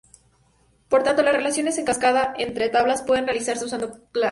[0.89, 4.19] Por tanto, las relaciones en cascada entre tablas pueden realizarse usando claves foráneas.